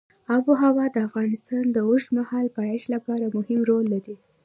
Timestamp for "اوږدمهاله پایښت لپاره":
1.87-3.33